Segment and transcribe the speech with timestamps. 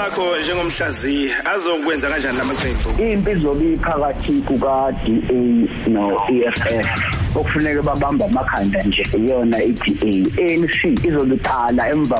[0.00, 5.40] wakho njengomhlaziyi azokwenza kanjani lamaqembu impi izobe iphakathi kuka-DA
[5.92, 9.02] no-EFF okufuneka babamba amakhanda nje.
[9.18, 10.12] Iyona i-DA
[10.42, 12.16] ANC izobe iqala emva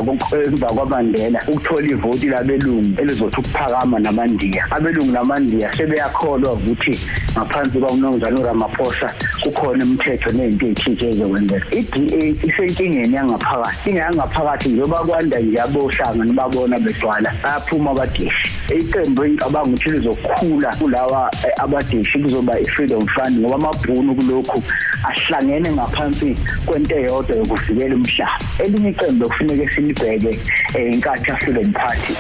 [0.47, 4.67] emva kwaMandela ukuthola ivoti labelungu elizothi ukuphakama namandiya.
[4.71, 6.99] Abelungu namandiya sebeyakholwa ukuthi
[7.37, 9.09] ngaphansi kwamnumzane uRamaphosa
[9.43, 16.79] kukhona imithetho nezinto ezithintshe ezokwenzeka i-DA isenkingeni yangaphakathi inga yangaphakathi njengoba kwanda nje abohlanga nibabona
[16.79, 18.47] begcwala bayaphuma abadeshi.
[18.79, 24.63] Iqembu engicabanga ukuthi lizokhula kulawa eh, abadeshi kuzoba i-freedom fund ngoba amabhunu kulokhu
[25.05, 26.35] ahlangene ngaphansi
[26.67, 28.39] kwento eyodwa yokuvikela umhlaba.
[28.59, 30.39] Elinye iqembu okufuneka silibheke
[30.75, 32.13] eh, inkathi freedom party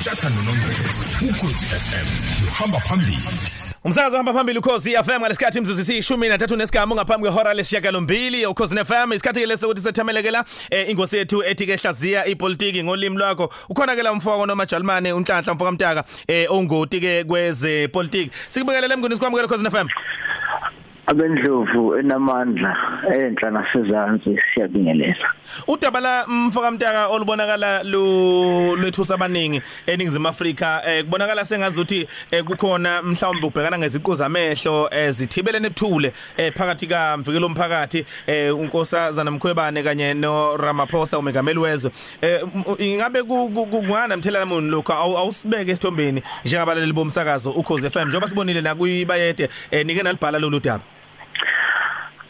[0.00, 2.08] Mthatha nonombele ukhosi FM
[2.48, 3.18] uhamba phambili
[3.84, 9.12] Umsakazo hamba phambili ukhosi FM ngalesikhathi imzuzu isishumi nathathu nesigamu ngaphambi kwehora lesishiyagalombili ukhosi FM
[9.12, 13.52] isikhathi ke lesokuthi sethamelekela eh, ingosi yethu ethi ke hlaziya ipolitiki ngolimi lwakho.
[13.68, 18.94] Ukhona ke la mfoko noma Jalimane unhlanhla mfoko mtaka eh ongoti ke kweze politiki sikubekelele
[18.94, 19.88] emnguni sikwamukele ukhosi FM
[21.12, 22.76] abendlovu enamandla
[23.14, 25.32] enhla nasezantsi siyabingelela.
[25.68, 33.02] Udaba la mfoka mtaka olubonakala lu lwethusa abaningi eningizimu Afrika eh kubonakala sengazuthi eh, kukhona
[33.02, 40.14] mhlawumbe ubhekana ngeziqu zamehlo ezithibelene ebuthule eh phakathi ka mvikelo omphakathi eh unkosazana Mkhwebane kanye
[40.14, 41.90] no Ramaphosa umengameli wezwe.
[42.20, 47.90] Eh m- ingabe ku- ku- kungana mthelela muni lokho awu- awusibeke esithombeni njengabalali bomsakazo ukhoze
[47.90, 50.82] FM njengoba sibonile na kuyibayede eh nike nalibhala lolu daba.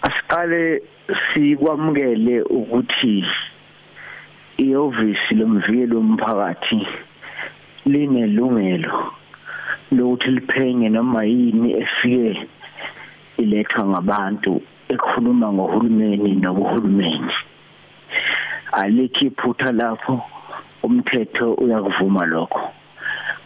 [0.06, 0.82] Asiqale
[1.26, 3.24] sikwamukele ukuthi
[4.58, 6.86] ihhovisi lomvikeli womphakathi
[7.86, 9.12] linelungelo
[9.92, 12.48] lokuthi liphenye noma yini efike
[13.38, 14.52] ilethwa ngabantu
[14.88, 17.32] ekhuluma ngohulumeni nobuhulumeni.
[18.72, 20.14] Alikho iphutha lapho
[20.82, 22.60] umthetho uyakuvuma lokho.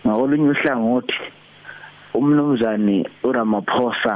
[0.07, 1.19] Ngakolunye uhlangothi
[2.15, 4.15] umnumzane uRamaphosa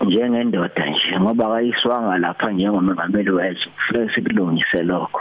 [0.00, 3.72] njengendoda nje ngoba kayiswanga lapha njengomengameli wezwe.
[3.76, 5.20] Kufanele sikulungise lokho.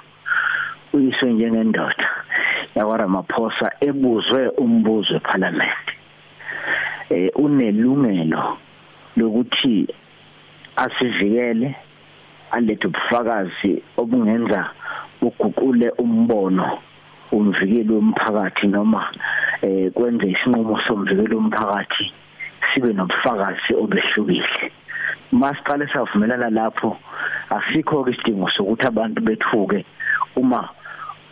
[0.94, 2.08] Uyiswe njengendoda
[2.76, 5.86] yakwaRamaphosa ebuzwe umbuzo eParliament
[7.10, 8.58] eh unelungelo
[9.18, 9.88] lokuthi
[10.84, 11.76] asivikele
[12.52, 14.62] alethe ubufakazi obungenza
[15.22, 16.68] uguqule umbono
[17.32, 19.02] umvikeli womphakathi noma
[19.62, 22.06] eh kwenze isinqumo somvikeli womphakathi
[22.70, 24.72] sibe nobufakazi obehlukile.
[25.32, 26.98] Masiqale savumelana lapho.
[27.50, 29.86] Asikho ke isidingo sokuthi abantu bethuke
[30.36, 30.70] uma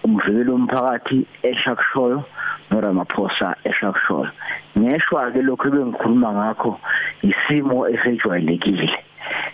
[0.03, 2.23] umvikeli womphakathi eshakushoyo
[2.71, 4.29] noRamaphosa eshakushoyo
[4.77, 6.79] ngeshwa ke lokho bengikhuluma ngakho
[7.21, 8.89] isimo esejwayelekile.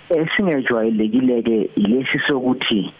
[0.09, 2.93] Esingejwayelekile ke ilesi sokuthi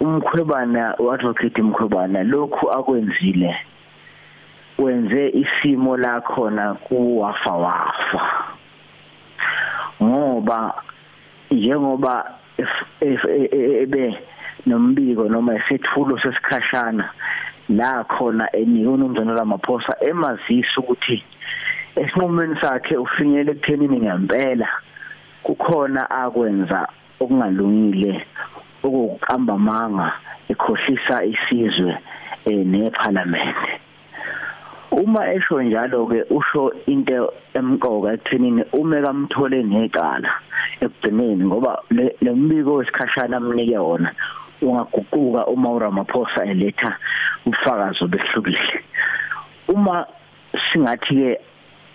[0.00, 3.56] umkhwebana advocate mkhwebana lokhu akwenzile
[4.78, 8.49] wenze isimo lakhona kuwafa wafa
[10.02, 10.74] ngoba
[11.50, 12.24] njengoba
[12.58, 14.18] if- e- e- ebe
[14.66, 17.10] nombiko noma isethulo sesikhashana
[17.68, 21.22] la khona enike unomzana Ramaphosa emazisa ukuthi
[21.96, 24.68] esinqumeni sakhe ufinyele ekuthenini ngempela
[25.42, 26.88] kukhona akwenza
[27.20, 28.12] okungalungile
[28.84, 30.08] okuqamba amanga
[30.50, 31.92] ekhohlisa isizwe
[32.50, 33.60] eh neParliament.
[34.90, 40.30] Uma esho njalo ke usho into emqoka ekuthenini ume kamthole necala
[40.80, 44.10] ekugcineni ngoba le le mbiko wesikhashana amnike wona
[44.62, 46.96] ungaguquka uma uRamaphosa eletha
[47.46, 48.82] ubufakazi obehlukile.
[49.68, 50.06] Uma
[50.72, 51.40] singathi ke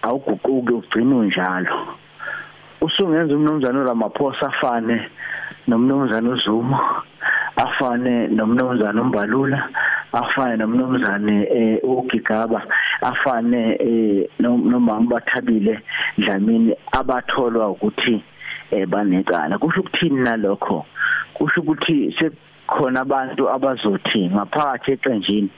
[0.01, 1.73] awuguquki ugcina unjalo
[2.81, 5.09] usungenza umnumzana uRamaphosa afane
[5.67, 6.79] nomnumzana uZuma
[7.55, 9.69] afane nomnumzana uMbalula
[10.13, 12.61] afane nomnumzane eh uGigaba
[13.09, 15.81] afane eh noma bathabile
[16.17, 18.23] Dlamini abatholwa ukuthi
[18.71, 19.57] eh banecala.
[19.57, 20.85] Kusho ukuthini nalokho?
[21.33, 25.49] Kusho ukuthi sekukhona abantu abazothi ngaphakathi eqenjini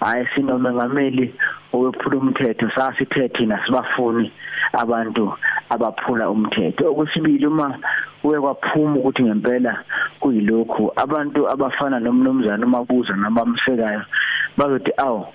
[0.00, 1.34] hayi sinomengameli
[1.72, 4.32] owephula umthetho sasithe thina sibafuni
[4.72, 5.32] abantu
[5.70, 6.90] abaphula umthetho.
[6.90, 7.78] Okwesibili uma
[8.24, 9.84] uye kwaphuma ukuthi ngempela
[10.20, 14.02] kuyilokhu abantu abafana nomnumzana umabuza nabamsekayo
[14.56, 15.26] bazothi awu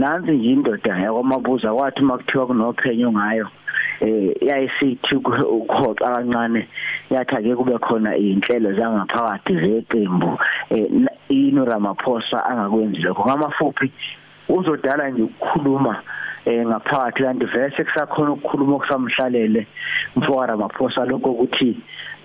[0.00, 3.46] nansi nje indoda yakwamabuza kwathi makuthiwa kunophenyo ngayo
[4.00, 6.68] eh yayisithi ukhoxa kancane
[7.10, 10.38] yathi ake kube khona izinhlelo zangaphakathi zeqembu
[10.70, 10.86] eh
[11.28, 13.24] ino Ramaphosa angakwenzi lokho?
[13.24, 13.92] Ngamafuphi
[14.48, 16.02] uzodala nje ukukhuluma
[16.46, 19.66] eh ngaphakathi kanti vese kusakhona ukukhuluma okusamhlalele
[20.16, 21.76] mfowara Ramaphosa lokho ukuthi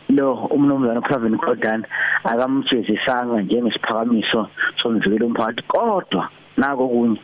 [0.10, 1.84] lo umnumzana Pravin Gordhan
[2.24, 4.48] akamjezisanga njengesiphakamiso
[4.82, 7.20] somvikelo umphakathi kodwa nako kunye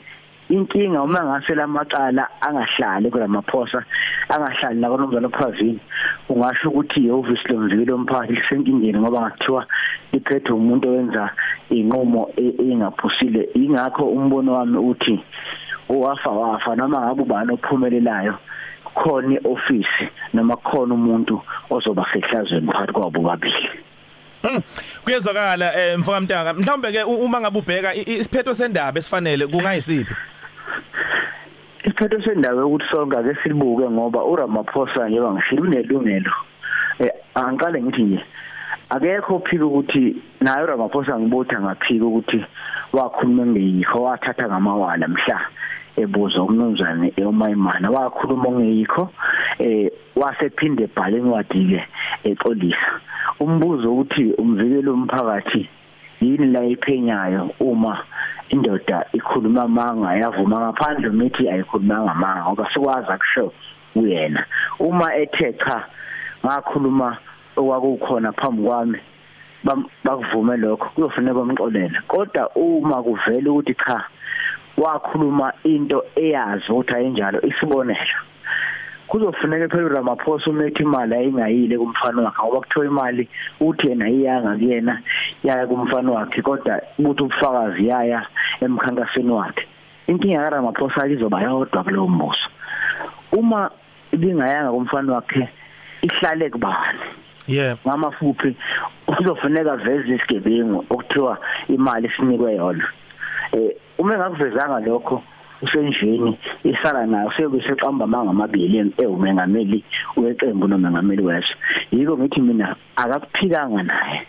[0.51, 3.83] inkinga uma ngase lamacala angahlali kulamaphosa
[4.30, 5.80] angahlali nakonomzana ophazini
[6.30, 9.65] ungasho ukuthi ihhovisi lomvikelo omphakathi lisenkingeni ngoba ngathiwa
[10.12, 11.30] liphethwe umuntu owenza
[11.69, 13.50] inqumo engaphusile.
[13.53, 15.24] Ingakho umbono wami uthi
[15.89, 18.36] owafa wafa noma ngabe ubani ophumelelayo
[18.95, 23.69] khona ioffice noma khona umuntu ozoba sehlazweni phakathi kwabo babili
[24.42, 24.62] Hmm.
[25.03, 30.15] Kuyezwakala eh mfoka mtaka mhlawumbe ke uma ngabe ubheka isiphetho sendaba esifanele kungayisiphi?
[31.84, 36.34] Isiphetho sendawo ukuthi sonke ake silibuke ngoba uRamaphosa njengoba ngishilo unelungelo
[37.00, 38.22] eh angikale ngithi nje
[38.90, 42.46] akekho phika ukuthi nayo Ramaphosa ngibutha ngaphika ukuthi
[42.94, 45.38] wakhuluma ngeyikho wathatha ngamawala mhla
[45.98, 49.04] ebuza umnumzane eomayimana wakhuluma ngeyikho
[49.60, 51.81] eh wasephinde ebhala incwadi ke
[52.30, 52.92] exolisa.
[53.40, 55.69] Umbuzo ukuthi umvikelo umphakathi
[56.22, 57.98] yini la iphenyayo uma
[58.50, 63.54] indoda ikhuluma manga yavuma ngaphandle mithi ayikhulumanga manga ngoba sikwazi akusho
[63.96, 64.46] uyena.
[64.80, 65.86] Uma ethe cha
[66.46, 67.18] ngakhuluma
[67.58, 69.00] okwakukhona phambi kwami
[70.04, 72.00] bakuvume lokho kuyofanele bamxolele.
[72.08, 74.04] Kodwa uma kuvela ukuthi cha
[74.78, 78.18] wakhuluma into eyazi ukuthi ayinjalo isibonelo.
[79.12, 83.28] Kuzofuneka phela uRamaphosa umethi imali ayingayile kumfana wakhe ngoba kuthiwa imali
[83.60, 85.02] uthi yena iyanga kuyena
[85.44, 88.25] yaya kumfana wakhe kodwa ubuthi ubufakazi yaya
[88.62, 89.68] emkhankasweni wakhe.
[90.08, 92.48] Inkinga kaRamaphosa izoba yodwa kulowo mbuso
[93.31, 93.72] uma
[94.13, 95.50] ibingayanga kumfana wakhe
[96.02, 97.00] ihlale kubani?
[97.48, 97.78] Yeah.
[97.88, 98.56] Ngamafuphi
[99.19, 101.38] uzofuneka veze isigebengu okuthiwa
[101.68, 102.88] imali sinikwe yona
[103.52, 105.24] eh uma engakuvezanga lokho
[105.62, 109.84] usenjini isala nayo sekuseqamba mangamabili ewumengameli
[110.18, 111.56] weqembu nomengameli wesho
[111.92, 114.28] yiko ngithi mina akakuphikanga naye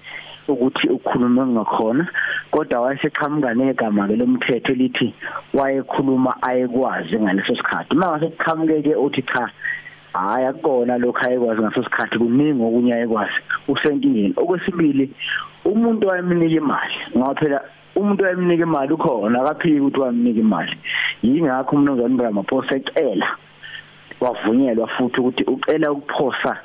[0.49, 2.07] ukuthi ukhulume ngakhona
[2.51, 5.15] kodwa wayeseqhamuka negama ke lomthetho elithi
[5.55, 7.95] wayekhuluma ayekwazi ngaleso sikhathi.
[7.95, 9.51] Mase kuqhamukeke uthi cha
[10.13, 13.39] hayi akona lokho ayekwazi ngaso sikhathi kuningi okunye ayekwazi
[13.69, 14.35] usenkingeni.
[14.37, 15.11] Okwesibili
[15.65, 17.61] umuntu wayemnika imali ngoba phela
[17.97, 20.77] umuntu ayemnika imali ukhona akaphiki ukuthi wamnika imali.
[21.23, 23.29] Yingakho umnumzane Ramaphosa ecela
[24.21, 26.57] wavunyelwa futhi ukuthi ucela ukuphosa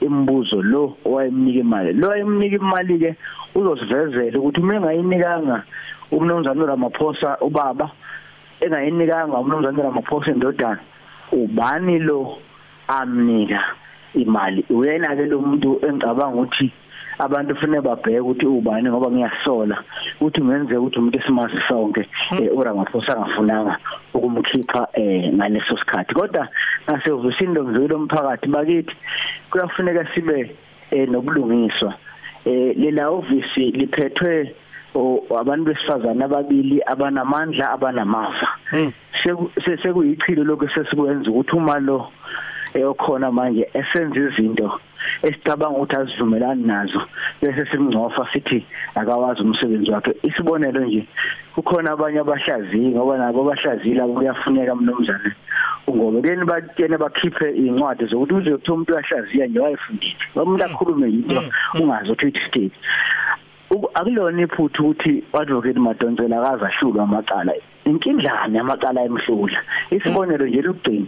[0.00, 1.92] imibuzo lo owayemnika imali.
[1.92, 3.16] Lo ayemnika imali ke
[3.54, 5.64] uzosivezela ukuthi uma engayinikanga
[6.12, 7.90] umnumzane Ramaphosa ubaba
[8.60, 10.80] engayinikanga umnumzane Ramaphosa indodana
[11.32, 12.38] ubani lo
[12.88, 13.60] amnika
[14.14, 14.64] imali?
[14.70, 16.72] Uyena ke lo muntu engicabanga ukuthi
[17.18, 19.76] abantu kufanele babheke ukuthi ubani ngoba ngiyasola
[20.20, 22.42] ukuthi ngenzeka ukuthi umuntu esimazi sonke hmm.
[22.42, 23.78] eh, uRamaphosa angafunanga
[24.14, 26.48] ukumkhipha eh ngaleso sikhathi kodwa
[26.86, 28.94] nasevusini lomzwelo omphakathi bakithi
[29.50, 30.56] kuyafuneka sibe
[30.90, 31.94] eh nobulungiswa
[32.44, 34.54] lela office liphethwe
[35.40, 38.92] abantu besifazana ababili abanamandla abanamava hmm.
[39.82, 42.12] sekuyichilo lokho sesikwenza ukuthi uma lo
[42.74, 44.80] eyokhona manje esenza izinto
[45.22, 47.00] esicabanga ukuthi azivumelani nazo.
[47.40, 50.12] Bese simngcofa sithi akawazi umsebenzi wakhe.
[50.22, 51.06] Isibonelo nje
[51.54, 55.32] kukhona abanye abahlaziyi ngoba nabo abahlaziyila kuyafuneka mnumzane.
[55.90, 60.16] Ngoba kuyeni batshene bakhiphe incwadi zokuthi uze kuthiwa umuntu uyahlaziya nje wayefundile.
[60.34, 61.80] Umuntu akhulume yinto mm, mm.
[61.80, 62.76] ungazi ukuthi it state
[63.94, 67.52] akulona iphuthu ukuthi advocate Madonsela akazahlulwa amacala.
[67.84, 69.60] Inkindlane amacala emhlula.
[69.90, 71.06] Isibonelo nje lokugcina.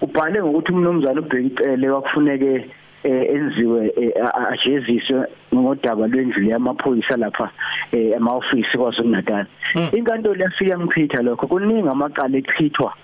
[0.00, 2.70] Ubhale ngokuthi umnumzane ubheka icele wakufuneke
[3.02, 4.12] eh, enziwe eh,
[4.52, 7.50] ajeziswe ngodaba lwendlu yamaphoyisa lapha
[7.92, 9.88] eh, ema-ofisi kwaZulu Natal hmm.
[9.92, 12.94] inkantolo yafika yamchitha lokho kuningi amaqala echithwa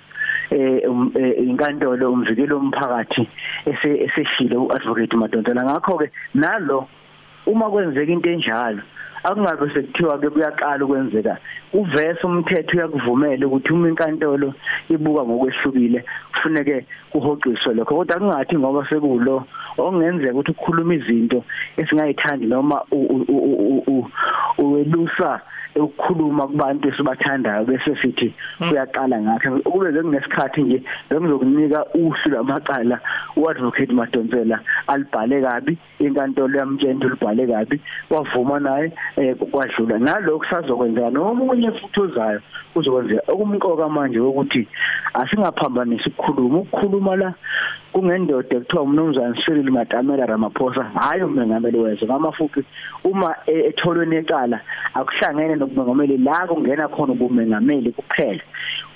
[0.51, 3.29] eh um, inkantolo umvikelo umphakathi
[3.67, 6.89] eseshile uadvocate Madonsela ngakho ke nalo
[7.47, 8.83] uma kwenzeka into enjalo
[9.25, 11.37] akungabe sekuthiwa ke kuyaqala ukwenzeka.
[11.73, 14.55] Uvese umthetho uyakuvumela ukuthi uma inkantolo
[14.89, 17.95] ibuka ngokwehlukile kufuneke kuhoqiswe lokho.
[17.97, 19.45] Kodwa kungathi ngoba sekulo
[19.79, 21.45] okungenzeka ukuthi ukukhuluma izinto
[21.81, 22.77] esingayithandi noma
[24.59, 25.41] uwelusa
[25.77, 28.29] ukukhuluma kubantu esibathandayo bese sithi
[28.71, 30.79] uyaqala ngakhe ukube bekunesikhathi nje
[31.11, 33.01] bengizokunika uhlu lamacala
[33.37, 41.71] uadvocate Madonsela alibhale kabi inkantolo yamtshela ulibhale kabi wavuma naye eh, kwadlula nalokho sazokwenzeka nomunye
[41.71, 42.41] futhi ozayo
[42.75, 44.69] uzokwenzeka okumqoka manje ukuthi
[45.15, 46.59] asingaphambanisi ukukhuluma.
[46.59, 47.35] Ukukhuluma la
[47.95, 50.83] kungendoda ekuthiwa umnumzane Cyril Matamela Ramaphosa.
[50.83, 52.65] Hayi umengameli wezwe ngamafuthi
[53.05, 54.61] uma e- etholwe necala
[54.95, 58.43] akuhlangene nokumengameli la kungena khona ubumengameli kuphela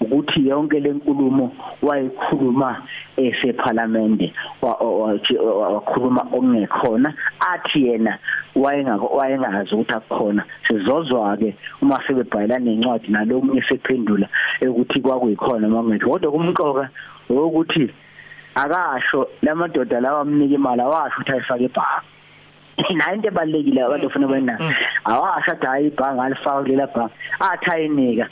[0.00, 1.52] ukuthi yonke lenkulumo
[1.82, 2.82] wayikhuluma
[3.16, 4.20] eseParliament
[4.62, 7.14] wakhuluma ongekhona
[7.52, 8.18] athi yena
[8.56, 10.42] wayengako wayengazi ukuthi akukhona.
[10.66, 14.28] Sizozwa ke uma sebebhala nencwadi nalomunye sephendula
[14.60, 16.88] ukuthi kwakuyikhona mangekho kodwa kumqoka
[17.30, 17.90] ukuthi
[18.62, 24.54] akasho lamadoda lawa amnika imali awasho ukuthi ayifake ebhanki nayo into ebalekile abantu ufuna bayina
[25.04, 28.26] awasho athi hayi ibhangi alifaka kulela bhangi athi ayinika.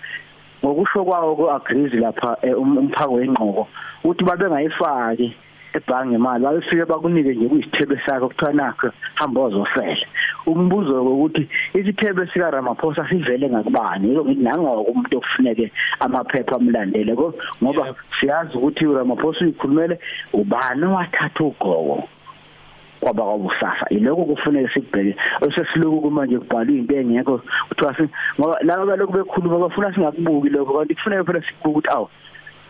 [0.65, 3.69] Ngokusho kwawo ku agrees lapha eh, um- umphako wengqoko
[4.05, 5.37] ukuthi babengayifaki
[5.77, 10.07] ebhangi imali babefike bakunike nje kuyisithebe sakho kuthiwa nakho hamba ozofela
[10.47, 14.09] umbuzo ukuthi isithebe sika Ramaphosa sivele ngakubani?
[14.09, 17.97] Yiko ngithi nangoko umuntu okufuneke amaphepha amlandele ko ngoba Yep.
[18.21, 19.99] siyazi ukuthi uRamaphosa uyikhulumele
[20.33, 22.09] ubani wathatha ugqoko
[23.01, 25.17] kwaba kwabusasa iloko kufanele sikubheke.
[25.41, 28.09] Osesiloku kumanje kubhalwa into engekho kuthiwa si
[28.41, 32.09] ngoba laba balokhu bekhuluma bafuna singakubuki lokho kanti kufanele phela sikubuke ukuthi awu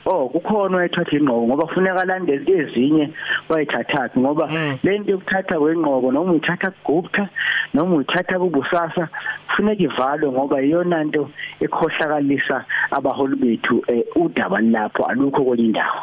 [0.09, 3.11] Oh kukhona wayithatha ingqoko ngoba kufuneka landele ezinye
[3.49, 4.79] wayithathathi ngoba Mm.
[4.83, 7.29] lento yokuthatha kwengqoko noma uyithatha kugupta
[7.75, 9.09] noma uyithatha kubusasa
[9.49, 15.05] kufuneka ivalwe ngoba iyona nto ekhohlakalisa abaholi bethu eh, udaba lapho.
[15.05, 16.01] Alukho kwenye indawo.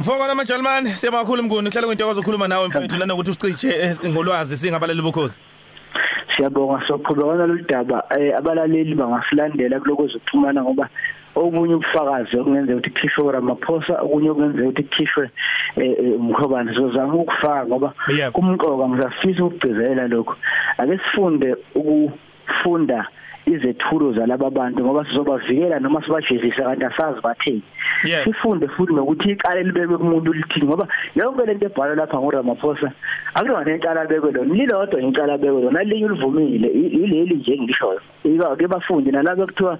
[0.00, 1.70] Mfoko namajalman siyabonga kakhulu mnguni.
[1.70, 5.38] Kuhlale kwintokozo ukukhuluma nawe mfethu nanokuthi usicije eh, ngolwazi singabaleli bokhozi
[6.36, 10.88] siyabonga soqhubekana lolu daba eh, abalaleli bangasilandela kuloko ezokuxhumana ngoba
[11.36, 15.24] okunye ubufakazi okungenzeka ukuthi kukhishwe Ramaphosa okunye okungenzeka ukuthi kukhishwe
[15.76, 18.32] eh, eh, umkhobane sizozama ukufaka ngoba Yep.
[18.32, 20.34] kumqoka ngisafisa ukugcizelela lokho
[20.78, 23.08] ake sifunde ukufunda
[23.46, 27.62] izethulo zalaba bantu ngoba sizobavikela noma sibajezisa kanti asazi batheni
[28.04, 28.24] Yep.
[28.24, 32.92] sifunde futhi nokuthi icala libekwe kumuntu lithini ngoba yonke lento ebhalwa lapha nguRamaphosa
[33.34, 38.56] akulona icala libekwe lona lilodwa icala libekwe lona linye ulivumile i- ileli nje engishoyo ika
[38.56, 39.78] ke bafundi nalabo ekuthiwa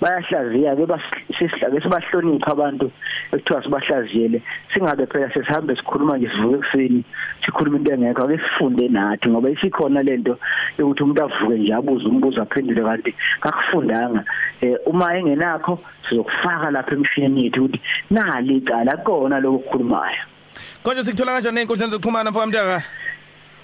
[0.00, 2.90] bayahlaziya ke basihlake sibahlonipha abantu
[3.32, 4.42] ekuthiwa sibahlaziyele
[4.74, 7.04] singabe phela sesihambe sikhuluma nje sivuke ekuseni
[7.46, 10.38] sikhuluma into engekho ake sifunde nathi ngoba isikhona lento
[10.78, 13.03] yokuthi umuntu avuke nje abuze umbuzo aphendule kanti
[13.40, 14.24] kakufundanga.
[14.60, 17.80] Eh uma engenakho sizokufaka lapha emshinini yethu ukuthi
[18.10, 20.22] nali icala kona lokukhulumayo
[20.82, 22.82] Konje sikuthola kanjani einkundleni zokuxhumana mfoko mntaka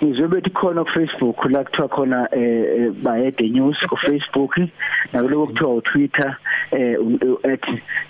[0.03, 4.57] ngizwe bethi khona ku Facebook la kuthiwa khona eh eh, bayede news ku Facebook
[5.13, 6.37] nakuloko kuthiwa u Twitter
[6.73, 6.97] eh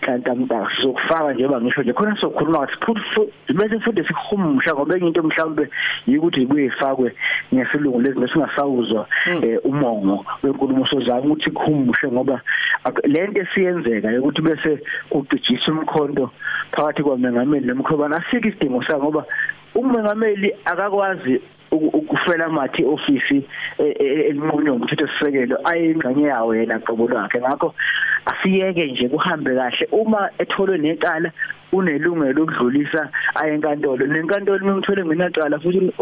[0.01, 5.23] @hlantamta sizokufaka njengoba ngisho nje khona sokukhuluma ngathi futhi bese futhi sikuhumusha ngoba enye into
[5.23, 5.69] mhlawumbe
[6.07, 7.13] yikuthi kuyifakwe
[7.55, 9.07] ngesilungu lezi bese singasawuzwa
[9.43, 10.87] eh, umongo wenkulumo.
[10.87, 12.41] Sozama ukuthi kuhumushe ngoba
[12.85, 14.79] ak- lento esiyenzeka ukuthi bese
[15.11, 16.31] kucijiswa umkhonto
[16.73, 19.25] phakathi kwamengameli nomkhobana asike isidingo sa ngoba
[19.75, 23.47] umengameli akakwazi uku- ukufela amathi ofisi
[23.79, 27.41] eh, eh, elinqunywa umthetho sisekelo ayingxenye yawo yena qobo lwakhe.
[27.41, 27.75] Ngakho
[28.27, 29.89] asiyeke nje kuhambe kahle.
[29.93, 31.33] Uma etholwe necala
[31.73, 35.93] unelungelo lokudlulisa ayenkantolo nenkantolo mimthole ngenacala futhi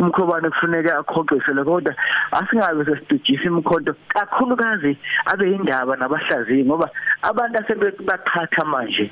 [0.00, 1.94] umkhobane kufuneka akhoqisele kodwa
[2.32, 6.90] asingabe sesidujisa imkhonto kakhulukazi abe indaba nabahlaziyi ngoba
[7.22, 9.10] abantu asebaqhatha manje.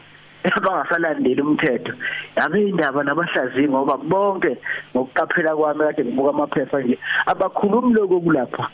[0.52, 1.92] Abangasalandeli umthetho.
[2.36, 4.58] Yabe indaba nabahlaziyi ngoba bonke
[4.94, 8.68] ngokuqaphela kwami kade ngibuka amaphepha nje abakhulumi lokho kulapha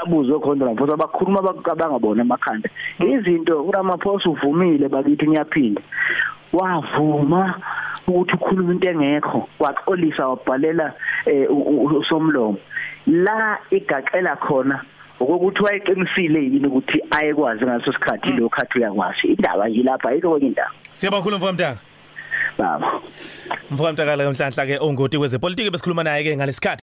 [0.00, 2.68] abuzwe khona lapho abakhuluma abangabona emakhanda.
[2.98, 5.82] Izinto uRamaphosa uvumile bakithi ngiyaphinda
[6.52, 7.54] wavuma
[8.08, 10.92] ukuthi ukhuluma into engekho waxolisa wabhalela
[11.26, 12.58] eh, u- u- usomlomo.
[13.06, 14.80] La igaxela khona
[15.24, 19.26] okokuthi wayeqinisile yini ukuthi ayekwazi ngaso sikhathi lo khathi uyakwazi?
[19.26, 20.70] Indaba nje lapha ayikho kwenye indaba.
[20.92, 21.80] Siyabonga kakhulu mfoko mntaka
[22.58, 23.00] baba.
[23.70, 26.82] Mfoko mntaka la namhlanje ke ongoti kwezepolitiki besikhuluma naye ke ngalesikhathi.